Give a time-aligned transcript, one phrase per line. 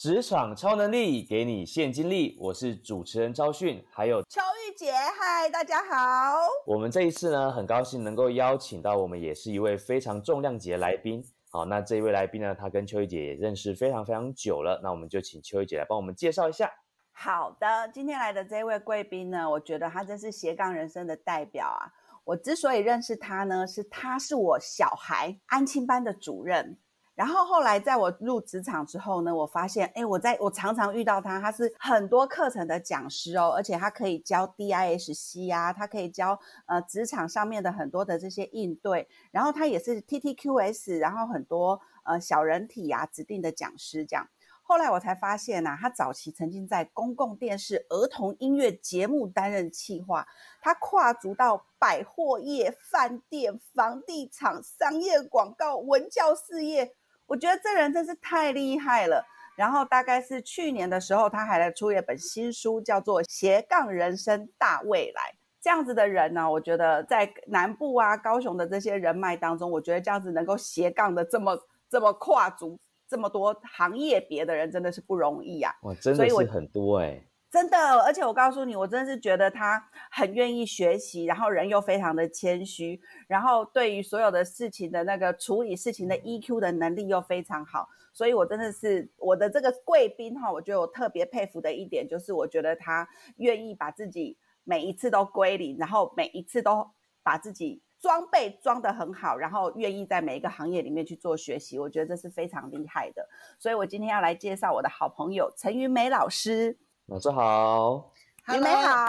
[0.00, 6.38] 职场超能力给你现金力，我是主持人昭训，还有秋玉姐，嗨，大家好。
[6.66, 11.22] 我们这一次呢，很高兴能够邀请到我们也是一位非常重量级的来宾。
[11.50, 16.72] 好，那这一位来宾呢，他跟秋玉姐也认识非常非常久了，那我们就请秋玉姐来帮我们介绍一下。
[17.12, 21.92] 好的，今天来的这位贵宾呢，我觉得他真是斜杠人生的代表啊。
[22.24, 26.78] 我之所以认识他呢，是他是我小孩安亲班的主任。
[27.14, 44.26] 然后后来在我入职场之后呢，我发现，哎，我在我常常遇到他，他是很多课程的讲师哦，而且他可以教 DISC 啊，他可以教呃职场上面的很多的这些应对，然后他也是 TTQS，然后很多呃小人体啊指定的讲师这样。
[44.62, 50.26] 后来我才发现呐，他早期曾经在公共电视儿童音乐节目担任企划，
[50.62, 56.94] 他跨足到百货业、饭店、房地产、商业广告、文教事业。
[57.30, 59.24] 我觉得这人真是太厉害了。
[59.56, 65.22] 然后大概是去年的时候，他还来出一本新书，叫做《斜杠人生大未来》。
[65.60, 71.56] 这样子的人呢，我觉得在南部啊、高雄的这些人脉当中，我觉得这样子能够斜杠的这么
[71.88, 75.72] 这么跨足这么多行业别的人，真的是不容易啊。
[75.82, 77.22] 哇，真的是很多哎。
[77.50, 96.88] 真的，而且我告诉你，我真的是觉得他很愿意学习，然后人又非常的谦虚，然后对于所有的事情的那个处理事情的 EQ 的能力又非常好，所以我真的是我的这个贵宾哈，我觉得我特别佩服的一点就是，我觉得他愿意把自己每一次都归零，然后每一次都
[97.24, 103.28] 把自己装备装得很好，然后愿意在每一个行业里面去做学习，我觉得这是非常厉害的。
[103.58, 106.78] 所以我今天要来介绍我的好朋友陈云梅老师。
[107.10, 108.12] 老师好，
[108.46, 109.08] 你们好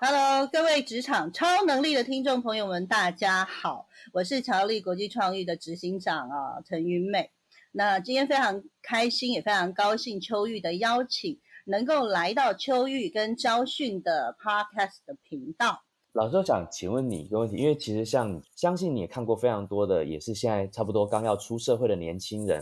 [0.00, 7.30] ，Hello，各位职场超能力的听众朋友们，大家好，我是乔力国际创意的执行长啊，陈云美。
[7.70, 15.84] 那今天非常开心，也非常高兴秋玉的邀请，能够来到秋玉跟招训的 Podcast 的频道。
[16.14, 22.60] 老师想请问你一个问题，因为其实像相信你也看过非常多的，也是现在差不多刚要出社会的年轻人。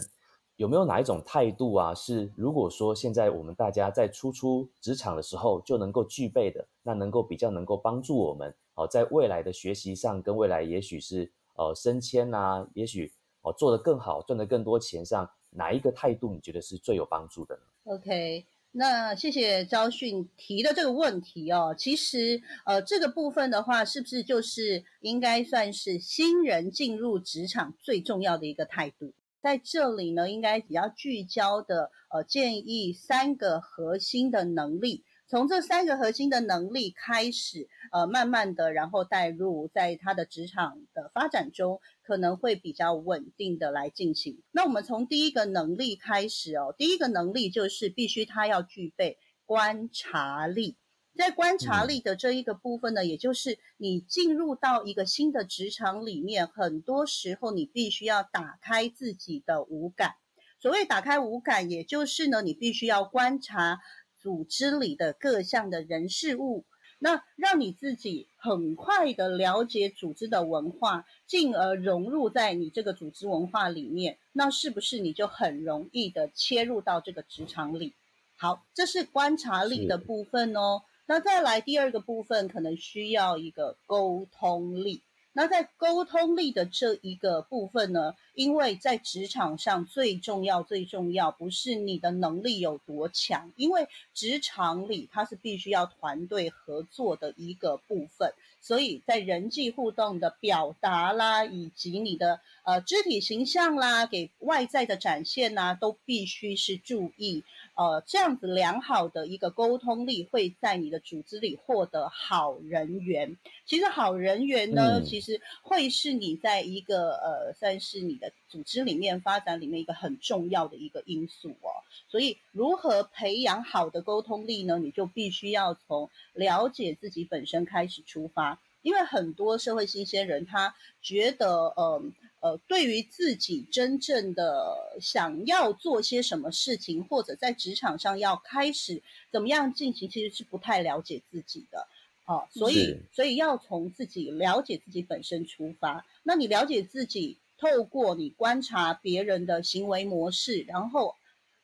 [0.56, 1.92] 有没有哪一种态度啊？
[1.94, 21.74] 是如果说现在我们大家在初出职场的时候就能够具备的，那能够比较能够帮助我们哦，在未来的学习上跟未来也许是呃升迁啊，也许哦做得更好，赚得更多钱上，哪一个态度你觉得是最有帮助的呢？OK，那谢谢招训提的这个问题哦。
[21.76, 29.12] 其实呃这个部分的话，是不是就是应该算是新人进入职场最重要的一个态度？
[29.44, 44.42] 在这里呢，应该比较聚焦的，呃，建议三个核心的能力，从这三个核心的能力开始，呃，慢慢的，然后带入在他的职场的发展中，可能会比较稳定的来进行。
[44.50, 50.78] 那我们从第一个能力开始哦，第一个能力就是必须他要具备观察力。
[51.16, 60.16] 在观察力的这一个部分呢，也就是你进入到一个新的职场里面，很多时候你必须要打开自己的五感。
[60.60, 63.80] 所谓打开五感，也就是呢，你必须要观察
[64.18, 66.64] 组织里的各项的人事物，
[66.98, 77.92] 那让你自己很快的了解组织的文化，进而融入在你这个组织文化里面，那是不是你就很容易的切入到这个职场里？
[78.36, 80.82] 好，这是观察力的部分哦。
[81.06, 85.02] 那再来第二个部分，可能需要一个沟通力。
[85.36, 107.42] 那在沟通力的这一个部分呢，因为在职场上最重要、最重要不是你的能力有多强，因为职场里它是必须要团队合作的一个部分，所以在人际互动的表达啦，以及你的呃肢体形象啦，给外在的展现呐，都必须是注意。
[107.74, 113.36] 呃，这样子良好的一个沟通力，会在你的组织里获得好人缘。
[113.66, 121.82] 其实好人缘呢，其实会是你在一个呃，算是你的组织里面发展里面一个很重要的一个因素哦。
[122.08, 124.78] 所以，如何培养好的沟通力呢？
[124.78, 128.60] 你就必须要从了解自己本身开始出发。
[128.82, 132.02] 因为很多社会新鲜人，他觉得，呃
[132.44, 139.02] 呃，对于自己真正的想要做些什么事情，或者在职场上要开始
[139.32, 141.88] 怎么样进行，其实是不太了解自己的，
[142.26, 146.04] 哦，所以所以要从自己了解自己本身出发。
[146.22, 151.14] 那你了解自己，透过你观察别人的行为模式，然后。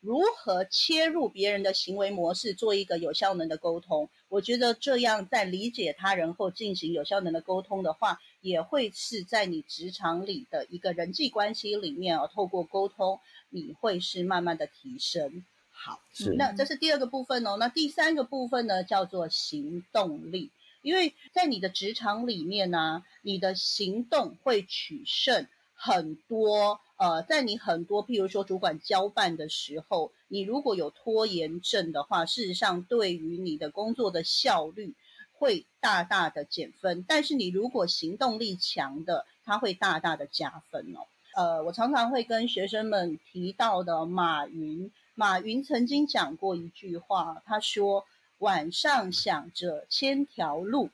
[0.03, 4.09] 如何切入别人的行为模式，做一个有效能的沟通？
[4.31, 15.44] 我觉得这样在理解他人后进行有效能的沟通的话，也会是在你职场里的一个人际关系里面哦，透过沟通，你会是慢慢的提升。
[15.73, 16.00] 好，
[16.37, 17.56] 那这是第二个部分哦。
[17.59, 20.50] 那第三个部分呢，叫做行动力，
[20.83, 26.81] 因为在你的职场里面呢，你的行动会取胜很多。
[27.00, 34.94] 呃，在你很多，譬如说主管交办的时候，你如果有拖延症的话，事实上对于你的工作的效率
[35.32, 37.02] 会大大的减分。
[37.08, 41.08] 但是你如果行动力强的，它会大大的加分哦。
[41.35, 48.05] 呃，我常常会跟学生们提到的马云，马云曾经讲过一句话，他说
[48.41, 50.91] ：“晚上想着千条路，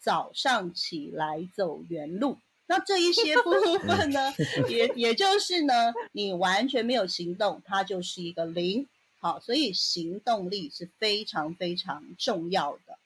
[0.00, 3.50] 早上起来走原路。”那这一些部
[3.80, 4.32] 分呢，
[4.68, 8.86] 也也就是呢，你完全没有行动，它就是一个零。
[9.20, 12.98] 好，所以行动力是非常非常重要的。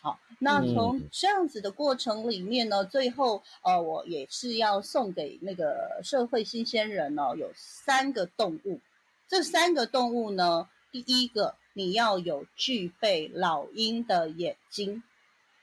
[0.00, 8.80] 好，那从这样子的过程里面呢，最后呃，我也是要送给那个社会新鲜人哦，有三个动物。
[9.26, 15.02] 这三个动物呢，第一个你要有具备老鹰的眼睛。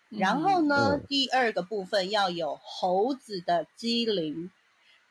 [0.10, 4.52] 然后呢，第二个部分要有猴子的机灵，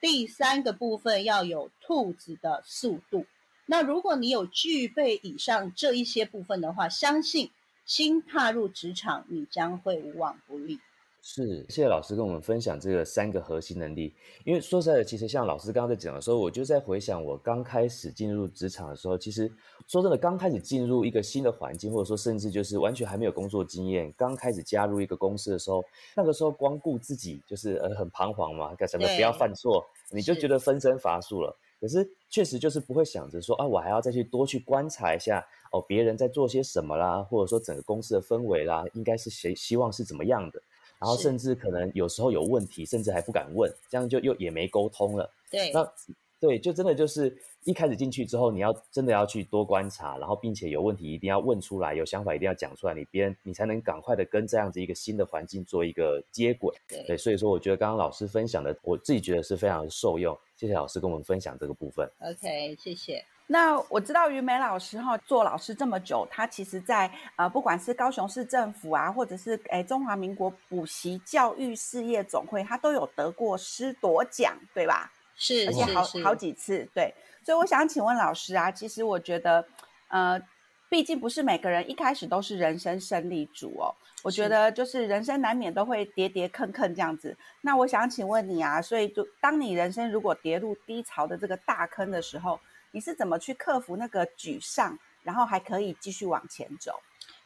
[0.01, 3.27] 第三个部分要有兔子的速度。
[3.67, 7.51] 那如果你有具备以上这一些部分的话，相信
[7.85, 10.81] 新踏入职场，你将会无往不利。
[11.27, 14.15] 是，谢谢老师跟我们分享这个三个核心能力。
[14.45, 19.51] 因为说实在的，其实像老师刚刚在讲的时候，我就在回想我刚开始进入职场的时候，其实
[19.89, 25.83] 说真的，刚开始进入一个新的环境，或者说甚至就是完全还没有工作经验，刚开始加入一个公司的时候，
[26.15, 31.57] 那个时候光顾自己就是呃很彷徨嘛，干什么不要犯错，你就觉得分身乏术了。
[31.81, 35.43] 可是确实就是不会想着说啊，我还要再去多去观察一下
[35.73, 40.61] 哦，别人在做些什么啦，或者说整个公司的氛围啦，应该是谁希望是怎么样的。
[41.05, 45.31] 然后甚至可能有时候有问题，甚至还不敢问，这样就又也没沟通了。
[45.51, 45.93] 对，那
[46.41, 56.75] 对，就真的就是一开始进去之后，你要真的要去多观察，然后并且有问题一定要问出来，有想法一定要讲出来，你别人你才能赶快的跟这样子一个新的环境做一个接轨。
[57.07, 60.35] 对，所以说我觉得刚刚老师分享的，我自己觉得是非常受用。
[60.57, 62.11] 谢谢老师跟我们分享这个部分。
[62.21, 63.23] OK，谢谢。
[63.47, 75.13] 那我知道于美老师哈做老师这么久，他其实在呃不管是高雄市政府啊，或者是诶中华民国补习教育事业总会，他都有得过师铎奖，对吧？
[75.37, 76.89] 是，而且好好几次。
[76.95, 77.13] 对，
[77.45, 79.63] 所以我想请问老师啊，其实我觉得，
[80.09, 80.41] 呃，
[80.89, 83.93] 毕竟不是每个人一开始都是人生胜利组哦。
[84.23, 87.37] 我觉得就是人生难免都会跌跌坑坑这样子。
[87.61, 92.59] 那我想请问你啊，所以就当你人生如果跌入低潮的这个大坑的时候，
[92.95, 96.93] 你是怎么去克服那个沮丧，然后还可以继续往前走？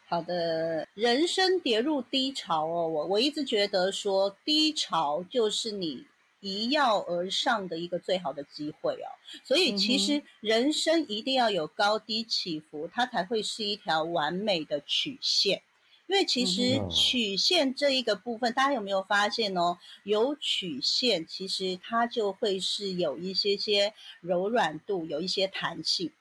[0.07, 6.05] 好的，人生跌入低潮哦，我我一直觉得说低潮就是你
[6.39, 9.09] 一跃而上的一个最好的机会哦。
[9.43, 15.63] 所以其实人生一定要有高低起伏，它才会是一条完美的曲线。
[16.09, 19.77] 因为其实曲线这一个部分，大家有没有发现哦？
[20.03, 26.11] 有曲线，其实它就会是有一些些柔软度，有一些弹性。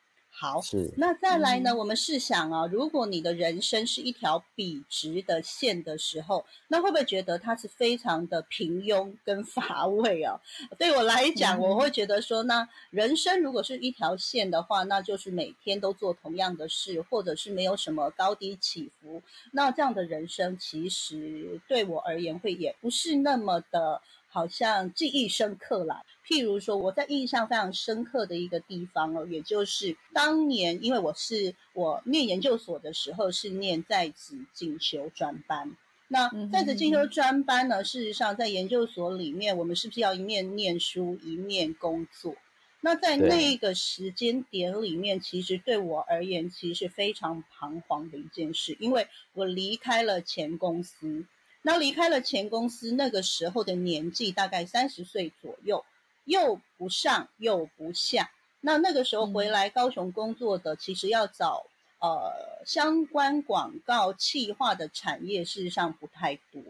[0.40, 1.74] 好，是那再来呢？
[1.74, 10.40] 我们试想啊，如果你的人生是一条笔直的线的时候，那会不会觉得它是非常的平庸跟乏味啊？
[10.78, 19.20] 对我来讲，我会觉得说，那人生如果是一条线的话，那就是每天都做同样的事，或者是没有什么高低起伏，
[19.50, 24.00] 那这样的人生其实对我而言会也不是那么的。
[24.28, 26.04] 好像记忆深刻啦。
[26.26, 35.74] 譬如说，我在印象非常深刻的一个地方哦，也就是当年，因为我是我念研究所的时候是念在职进修专班。
[36.08, 42.36] 那在职进修专班呢，事实上在研究所里面，我们是不是要一面念书一面工作？
[42.82, 51.24] 那在那个时间点里面，其实对我而言，其实是非常彷徨的一件事，因为我离开了前公司。
[51.62, 55.84] 那离开了前公司，那个时候的年纪大概三十岁左右，
[56.24, 58.30] 又不上又不下。
[58.60, 61.66] 那那个时候回来高雄工作的，其实要找
[62.00, 66.62] 呃相关广告企划的产业，事实上不太多。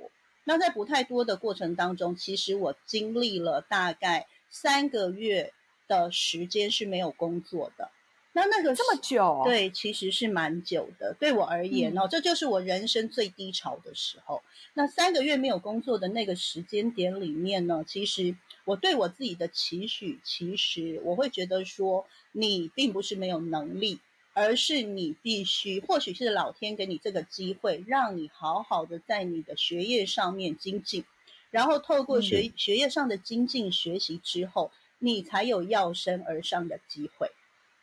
[0.45, 5.52] 那在不太多的过程当中，其实我经历了大概三个月
[5.87, 7.90] 的时间是没有工作的。
[8.38, 11.12] 那那个这么久，对，其实是蛮久的。
[11.18, 14.40] 对我而言哦，这就是我人生最低潮的时候。
[14.75, 23.99] 那三个月没有工作的那个时间点里面呢，其实我对我自己的期许，其实我会觉得说，你并不是没有能力，
[24.35, 31.04] 而是你必须，或许是老天给你这个机会，让你好好的在你的学业上面精进，
[31.50, 37.33] 然后透过学学业上的精进学习之后，你才有要升而上的机会。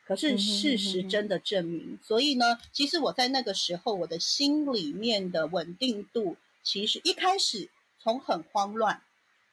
[0.06, 7.70] 可是事实真的证明，所以呢，其实我在那个时候，我的心里面的稳定度，其实一开始
[8.00, 9.02] 从很慌乱，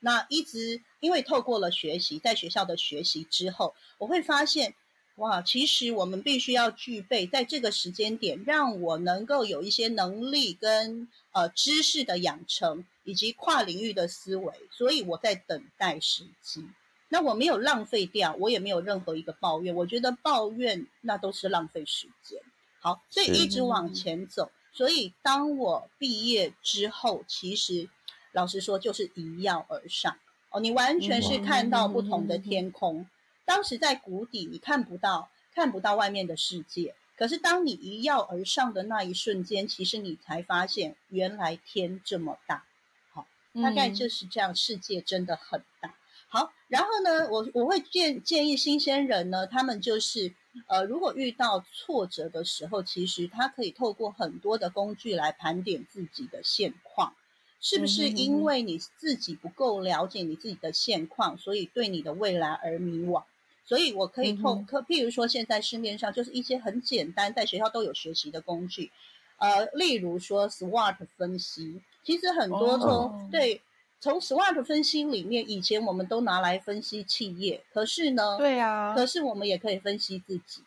[0.00, 4.74] 那一直因为透过了学习，在学校的学习之后，我会发现，
[5.16, 16.66] 哇，其实我们必须要具备在这个时间点，让我能够有一些能力跟呃知识的养成，以及跨领域的思维，所以我在等待时机。
[17.12, 19.74] 那我没有浪费掉，我也没有任何一个抱怨。
[19.74, 22.40] 我觉得抱怨那都是浪费时间。
[22.80, 24.50] 好，所以一直往前走。
[24.72, 27.90] 所以当我毕业之后，其实
[28.32, 30.16] 老实说就是一跃而上
[30.48, 33.06] 哦，你完全是看到不同的天空。
[33.44, 36.94] 当时在谷底，你看不到看不到外面的世界。
[37.18, 42.64] 可是当你一跃而上的那一瞬间，其实你才发现原来天这么大。
[43.12, 43.26] 好，
[43.62, 45.94] 大概就是这样，世界真的很大。
[46.32, 50.32] 好，然后呢，我我会建建议新鲜人呢，他们就是，
[50.66, 57.12] 呃，如果遇到挫折的时候，其实他可以透过很多的工具来盘点自己的现况，
[57.60, 63.24] 是不是因为你自己不够了解你自己的现况，所以对你的未来而迷惘？
[63.66, 68.90] 所以我可以透，可譬如说现在市面上就是一些很简单，在学校都有学习的工具，
[69.36, 73.60] 呃，例如说 SWOT 分析，其实很多从对。
[74.02, 80.60] 从 SWOT 分析里面，以前我们都拿来分析企业，可是呢，对啊，可是我们也可以分析自己，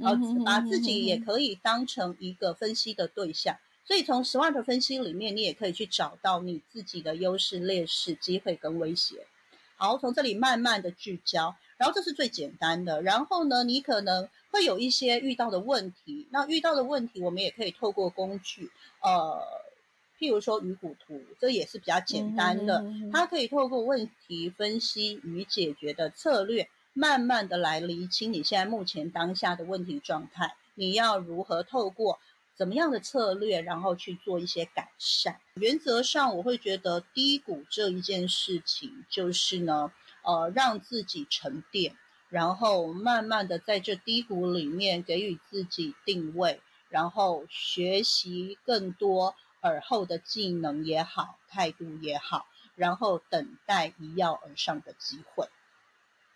[0.00, 3.56] 呃，把自己也可以当成一个分析的对象。
[3.84, 9.26] 所以从 SWOT 分析里面，你也可以去找到你自己的优势、劣势、机会跟威胁。
[9.74, 13.02] 好，从这里慢慢的聚焦，然后这是最简单的。
[13.02, 18.70] 然后呢，你可能会有一些遇到的问题，那遇到的问题，我们也可以透过工具，
[19.02, 19.65] 呃。
[20.18, 32.18] 譬如说鱼骨图，这也是比较简单的，它可以透过问题分析与解决的策略，慢慢的来厘清你现在目前当下的问题状态，你要如何透过
[32.54, 35.38] 怎么样的策略，然后去做一些改善。
[35.56, 39.92] 原则上，我会觉得低谷这一件事情，就是呢，
[40.22, 41.94] 呃，让自己沉淀，
[42.30, 49.34] 然后慢慢的在这低谷里面给予自己定位，然后学习更多。
[49.66, 52.46] 耳后的技能也好，态度也好，
[52.76, 55.48] 然后等待一跃而上的机会。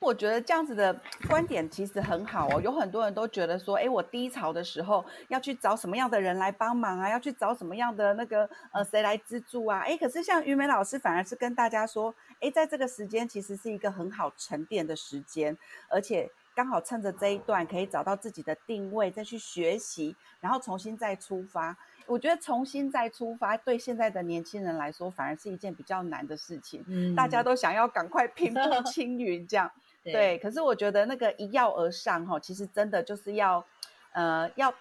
[0.00, 2.58] 我觉得这样子的观点其实很好哦。
[2.62, 7.10] 有很多人都觉得说，哎，我低潮的时候要去找什么样的人来帮忙啊？
[7.10, 9.80] 要去找什么样的那个呃谁来资助啊？
[9.80, 15.58] 哎，可是像于美老师反而是跟大家说，哎，在这个时间其实是一个很好沉淀的时间，
[15.90, 21.76] 而且刚好趁着这一段可以找到自己的定位，再去学习，然后重新再出发。
[22.10, 26.84] 我觉得重新再出发，对现在的年轻人来说，反而是一件比较难的事情。
[26.88, 29.70] 嗯，大家都想要赶快平步 青云，这样
[30.02, 30.36] 对。
[30.38, 33.64] 可是我觉得那个一跃而上，哈，其实真的就是要，
[34.12, 34.74] 呃，要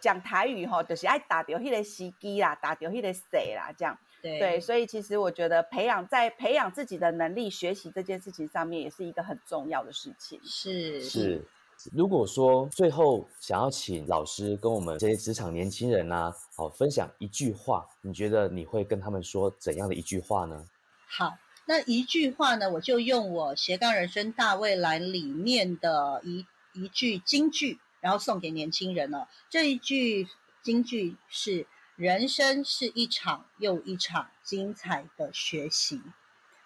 [0.00, 3.96] 讲台语，哈，就是爱打掉迄个时机啦，打掉迄个谁啦，这样。
[4.20, 10.40] 对，所以其实我觉得培养在培养自己的能力、学习这件事情上面，也是一个很重要的事情。
[10.42, 11.44] 是是。
[11.92, 20.66] 如果说最后想要请老师跟我们这些职场年轻人呢，好分享一句话，你觉得你会跟他们说怎样的一句话呢？
[21.06, 21.34] 好，
[21.66, 29.28] 那一句话呢，我就用我斜杠人生大未来里面的一一句金句，然后送给年轻人了。
[29.50, 30.26] 这一句
[30.62, 31.66] 金句是：
[31.96, 36.00] 人生是一场又一场精彩的学习。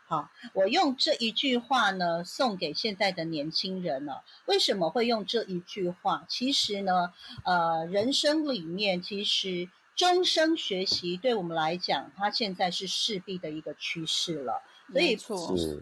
[0.09, 4.25] 好，我用这一句话呢，送给现在的年轻人了。
[4.47, 6.25] 为什么会用这一句话？
[6.31, 7.13] 其实呢，
[7.45, 14.63] 呃，人生里面其实终生学习，对我们来讲，它现在是势必的一个趋势了。
[14.91, 15.15] 所以，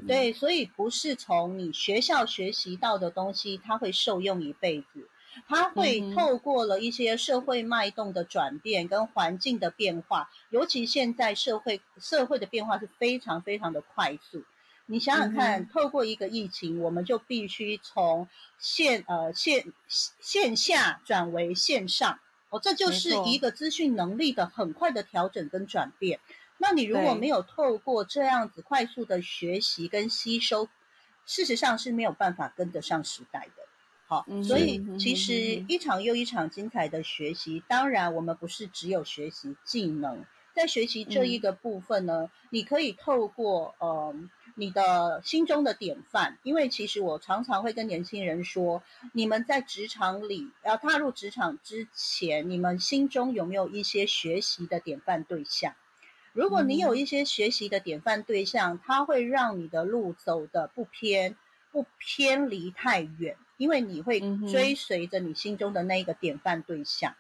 [0.08, 5.08] 对，所以不是从你学校学习到的东西，它会受用一辈子。
[5.46, 14.44] 它会透过了一些社会脉动的转变跟环境的变化，尤其现在社会社会的变化是非常非常的快速。
[14.86, 18.28] 你想想看，透过一个疫情，我们就必须从
[18.58, 19.72] 线呃线
[20.20, 26.20] 线下转为线上，哦，这就是一个资讯能力的很快的调整跟转变。
[26.58, 30.68] 那你如果没有透过这样子快速的学习跟吸收，
[31.26, 33.65] 事实上是没有办法跟得上时代的。
[34.08, 35.34] 好，所以其实
[35.68, 44.14] 一场又一场精彩的学习，当然我们不是只有学习技能，在学习这一个部分呢，你可以透过呃
[44.54, 48.80] 你的心中的典范，因为其实我常常会跟年轻人说，
[49.12, 55.74] 你们在职场里要踏入职场之前，你们心中有没有一些学习的典范对象？
[56.32, 61.34] 如果你有一些学习的典范对象，它会让你的路走的不偏
[61.72, 63.36] 不偏离太远。
[63.56, 67.14] 因为你会追随着你心中的那一个典范对象。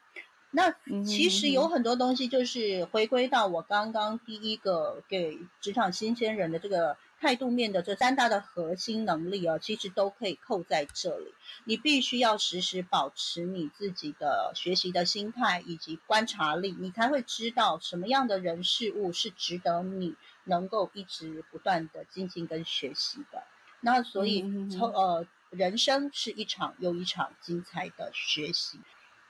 [0.52, 0.74] 那
[1.04, 11.34] 其实有很多东西，就是回归到我刚刚第一个给职场新鲜人的这个态度面的这三大的核心能力啊，其实都可以扣在这里。
[11.64, 20.14] 你必须要时时保持你自己的学习的心态以及观察力，你才会知道什么样的人事物是值得你
[20.44, 23.42] 能够一直不断的精进跟学习的。
[23.80, 25.26] 那所以从呃，
[25.56, 28.78] 人生是一场又一场精彩的学习。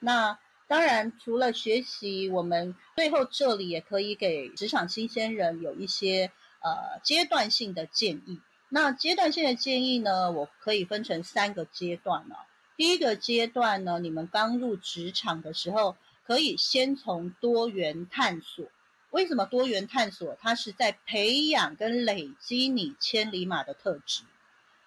[0.00, 8.40] 那当然，除了学习，我们最后这里也可以给职场新鲜人有一些呃阶段性的建议。
[8.68, 12.34] 那阶段性的建议呢，我可以分成三个阶段呢。
[12.76, 18.66] 第一个阶段呢，你们刚入职场的时候，可以先从多元探索。
[19.10, 20.36] 为什么多元探索？
[20.40, 24.24] 它是在培养跟累积你千里马的特质。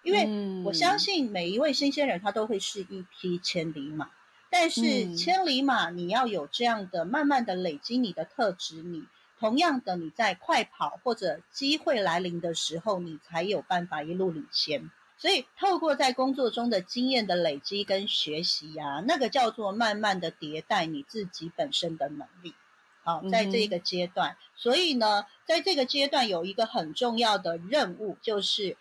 [0.02, 4.10] 因为我相信每一位新鲜人，他都会是一匹千里马。
[4.50, 9.04] 但是千里马，你要有这样的慢慢的累积你的特质，你
[9.38, 14.90] 同样的你在快跑或者机会来临的时候，你才有办法一路领先。
[15.18, 22.54] 所以透过在工作中的经验的累积跟学习呀，那个叫做慢慢的迭代你自己本身的能力。
[23.02, 28.76] 好，在这个阶段，所以呢，在这个阶段有一个很重要的任务，就是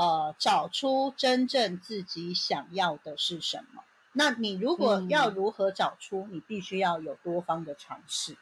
[0.00, 3.82] 呃，找出真正自己想要的是什么。
[4.14, 8.34] 那你如果要如何找出，你必须要有多方的尝试，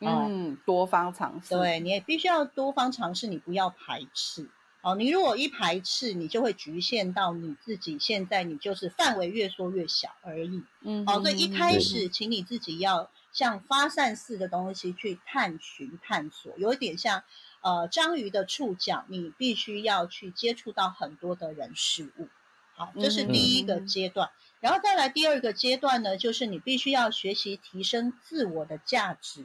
[0.00, 4.50] 嗯，多方尝试，对，你也必须要多方尝试，你不要排斥，
[4.82, 17.24] 哦，你如果一排斥，你就会局限到你自己，现在你就是范围越缩越小而已，嗯，好，所以一开始，请你自己要像发散似的东西去探寻探索，有一点像
[17.62, 22.28] 呃章鱼的触角，你必须要去接触到很多的人事物，
[22.74, 24.30] 好，这是第一个阶段。
[24.60, 29.44] 然后再来第二个阶段呢，就是你必须要学习提升自我的价值。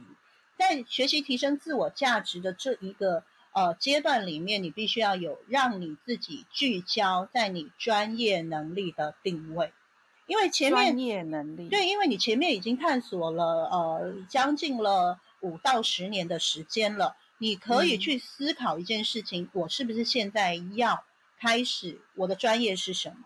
[0.56, 9.72] 在学习提升自我价值的这一个呃阶段里面，你必须要有让你自己聚焦在你专业能力的定位。
[10.26, 21.04] 因为前面专业能力对，因为你前面已经探索了呃将近了五到十年的时间了，你可以去思考一件事情：我是不是现在要
[21.38, 23.24] 开始我的专业是什么？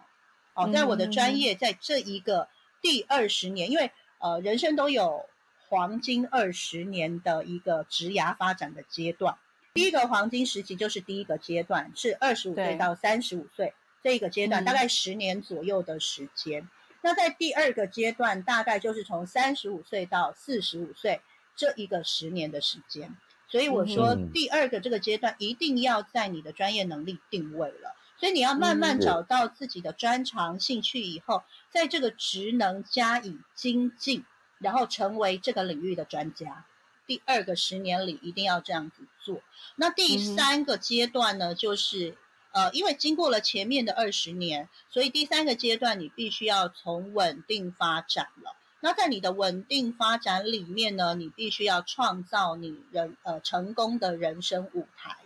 [0.55, 2.49] 哦，在我的专业，在这一个
[2.83, 5.27] 第二十年，因为呃，人生都有
[5.69, 9.37] 黄金二十年的一个职涯发展的阶段。
[9.73, 13.73] 第一个黄金时期就是第一个阶段，是二十五岁到三十五岁
[14.03, 16.69] 这一个阶段，大概十年左右的时间。
[17.01, 21.23] 那在第二个阶段，大概就是从三十五岁到四十五岁
[21.57, 23.17] 这一个十年的时间。
[23.53, 27.95] 所以我说，第二个这个阶段一定要在你的专业能力定位了。
[28.19, 34.25] 所以你要慢慢找到自己的专长、兴趣以后，在这个职能加以精进，
[34.59, 36.65] 然后成为这个领域的专家。
[37.07, 39.43] 第二个十年里一定要这样子做。
[39.77, 42.17] 那第三个阶段呢，就是
[42.53, 48.57] 呃，因为经过了前面的二十年，所以第三个阶段你必须要从稳定发展了。
[48.85, 55.17] 那在你的稳定发展里面呢，你必须要创造你人呃成功的人生舞台。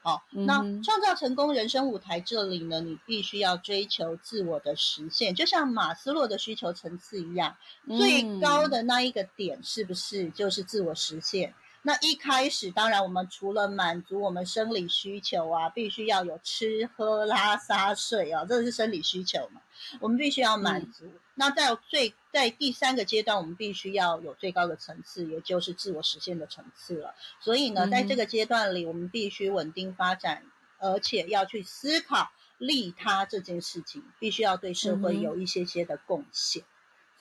[0.00, 7.54] 好，那创造成功人生舞台这里呢，你必须要追求自我的实现，就像马斯洛的需求层次一样，
[7.86, 11.54] 最高的那一个点是不是就是自我实现？
[11.84, 19.60] 那一开始，当然我们除了满足我们生理需求啊，必须要有吃喝拉撒睡啊，这是生理需求嘛，
[20.00, 21.10] 我们必须要满足。
[21.34, 27.14] 那在最在第三个阶段，我们必须要有最高的层次，也就是自我实现的层次了。
[27.40, 30.44] 所以呢，在这个阶段里，我们必须稳定发展，
[30.78, 36.62] 而且要去思考利他这件事情，必须要对社会有一些些的贡献。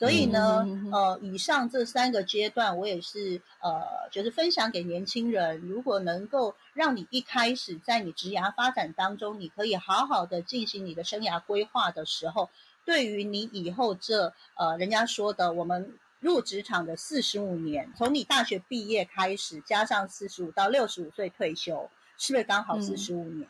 [0.02, 12.50] 所以呢，呃，以上这三个阶段，我也是呃，就是分享给年轻人，如果能够让你一开始在你职涯发展当中，你可以好好的进行你的生涯规划的时候，
[12.84, 23.48] 对于你以后这呃，人家说的我们入职场的四十五年，从你大学毕业开始，加上四十五到六十五岁退休，是不是刚好四十五年？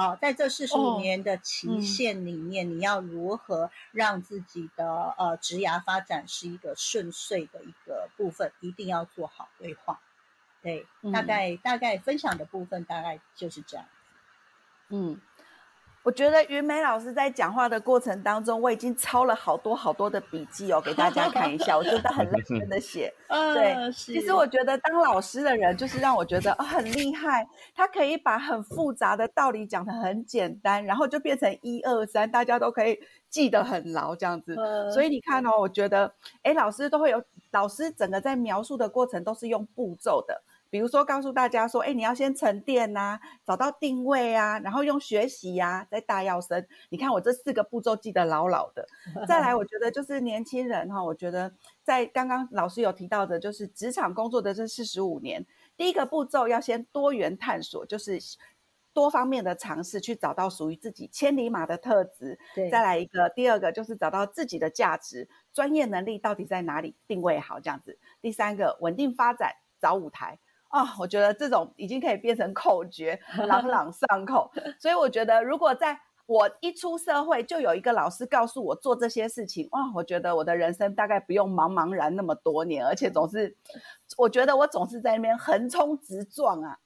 [0.00, 10.00] 好，在这四十五年的期限里面，你要如何让自己的呃职涯发展是一个顺遂的一个部分，一定要做好规划。
[10.62, 13.84] 对，大概大概分享的部分大概就是这样。
[14.88, 15.20] 嗯，
[16.02, 23.12] 我觉得云梅老师在讲话的过程当中，我已经抄了好多好多的笔记哦，给大家看一下，我真的很认真的写。
[23.28, 34.56] 对，其实我觉得当老师的人，就是让我觉得很厉害，他可以把很复杂的道理讲得很简单，然后就变成一二三，大家都可以记得很牢这样子。
[34.92, 36.10] 所以你看哦，我觉得，
[36.42, 40.42] 哎，老师都会有，老师整个在描述的过程都是用步骤的。
[40.70, 46.64] 比如说，告诉大家说，哎，你要先沉淀呐，找到定位啊，然后用学习呀，在大要生。
[46.90, 48.86] 你看我这四个步骤记得牢牢的。
[49.26, 51.52] 再来，我觉得就是年轻人哈，我觉得
[51.82, 55.44] 在刚刚老师有提到的，就是职场工作的这四十五年，
[55.76, 58.18] 第一个步骤要先多元探索，就是
[58.92, 62.38] 多方面的尝试，去找到属于自己千里马的特质。
[62.54, 62.70] 对。
[62.70, 67.98] 再来一个，第二个就是找到自己的价值、专业能力到底在哪里，定位好这样子。
[68.20, 70.38] 第三个，稳定发展，找舞台。
[70.70, 74.50] 啊，我觉得这种已经可以变成口诀， 朗朗上口。
[74.78, 83.56] 所以我觉得，如果在我一出社会就有一个老师告诉我做这些事情，哇，我觉得我的人生大概不用茫茫然那么多年，而且总是，
[84.16, 86.78] 我觉得我总是在那边横冲直撞啊，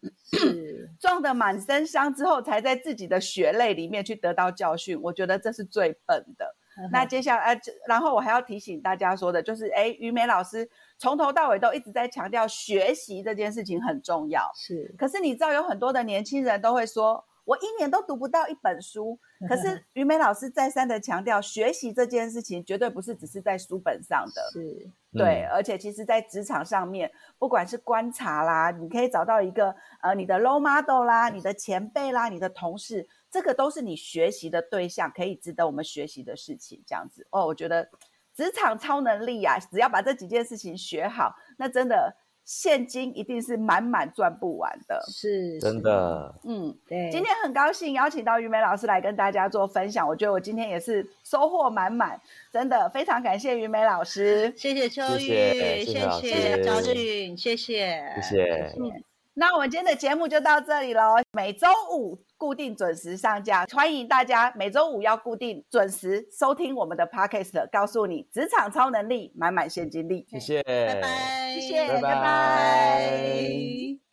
[0.98, 4.98] 撞得满身伤之后，才在自己的血泪里面去得到教训。
[5.02, 6.56] 我觉得这是最笨的。
[6.90, 14.50] 那接下来，然后我还要提醒大家说的，就是哎，于美老师从头到尾都一直在强调学习这件事情很重要。
[14.54, 19.16] 是，可是你知道有很多的年轻人都会说，我一年都读不到一本书。
[19.48, 27.08] 可是于美老师再三的强调，学习这件事情绝对不是只是在书本上的，是对，而且其实在职场上面，
[27.38, 33.06] 不管是观察啦，你可以找到一个呃你的 role model 啦，你的前辈啦，你的同事。
[33.34, 36.80] 这个都是你学习的对象，可以值得我们学习的事情。
[36.86, 37.88] 这样子哦，我觉得
[38.32, 45.04] 职场超能力啊，只要把这几件事情学好，那真的现金一定是满满赚不完的。
[45.08, 46.32] 是，真的。
[46.44, 47.10] 嗯，对。
[47.10, 52.20] 今天很高兴邀请到于美老师来跟大家做分享，我觉得我今天也是收获满满，
[52.52, 54.54] 真的非常感谢于美老师。
[54.56, 59.13] 谢谢秋雨，谢谢谢谢赵俊，谢谢谢谢。
[59.34, 62.18] 那我们今天的节目就到这里喽，每周五。
[62.36, 70.26] 固定准时上架，欢迎大家每周五要固定准时收听我们的 podcast，告诉你职场超能力，满满现金力。
[70.28, 74.03] 谢谢，拜拜，谢谢，拜拜。